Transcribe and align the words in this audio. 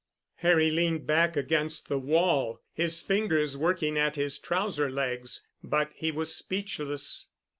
Harry 0.37 0.71
leaned 0.71 1.05
back 1.05 1.37
against 1.37 1.87
the 1.87 1.99
wall, 1.99 2.59
his 2.73 3.03
fingers 3.03 3.55
working 3.55 3.99
at 3.99 4.15
his 4.15 4.39
trouser 4.39 4.89
legs, 4.89 5.47
but 5.63 5.91
he 5.93 6.11
was 6.11 6.33
speechless. 6.33 7.27